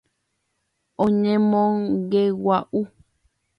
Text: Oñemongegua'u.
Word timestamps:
Oñemongegua'u. 1.03 2.81